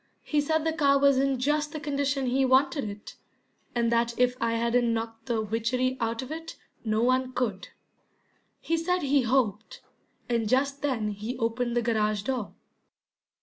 He 0.23 0.41
said 0.41 0.63
the 0.63 0.73
car 0.73 0.97
was 0.97 1.19
in 1.19 1.37
just 1.37 1.73
the 1.73 1.79
condition 1.79 2.25
he 2.25 2.43
wanted 2.43 2.89
it, 2.89 3.17
and 3.75 3.91
that 3.91 4.17
if 4.19 4.35
I 4.41 4.53
hadn't 4.53 4.91
knocked 4.91 5.27
the 5.27 5.43
witchery 5.43 5.95
out 5.99 6.23
of 6.23 6.31
it 6.31 6.55
no 6.83 7.03
one 7.03 7.33
could. 7.33 7.67
He 8.59 8.77
said 8.77 9.03
he 9.03 9.21
hoped 9.21 9.83
and 10.27 10.49
just 10.49 10.81
then 10.81 11.09
he 11.11 11.37
opened 11.37 11.77
the 11.77 11.83
garage 11.83 12.23
door. 12.23 12.55